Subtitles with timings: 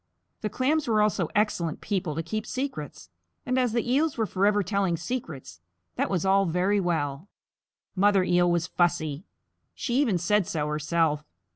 [0.41, 3.11] The Clams were also excellent people to keep secrets,
[3.45, 5.61] and as the Eels were forever telling secrets,
[5.95, 7.29] that was all very well.
[7.95, 9.25] Mother Eel was fussy.
[9.75, 11.23] She even said so herself.